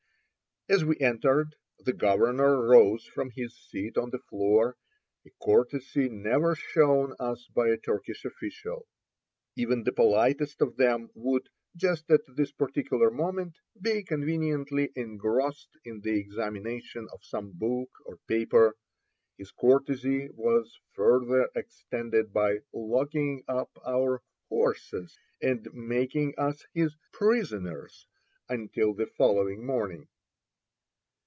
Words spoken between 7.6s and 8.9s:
a Turkish official.